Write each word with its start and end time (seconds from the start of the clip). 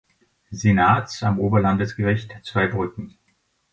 Senats 0.51 1.21
am 1.21 1.39
Oberlandesgericht 1.39 2.33
Zweibrücken. 2.43 3.19